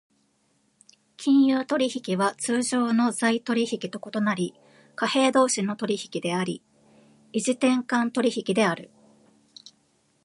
[1.15, 4.55] 金融取引は通常の財取引と異なり、
[4.95, 6.63] 貨幣同士の取引であり、
[7.33, 8.89] 異時点間取引である。